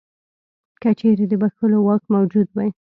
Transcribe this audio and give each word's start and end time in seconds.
که 0.81 0.89
چیرې 0.99 1.25
د 1.29 1.33
بخښلو 1.41 1.77
واک 1.85 2.03
موجود 2.15 2.47
وای. 2.51 2.69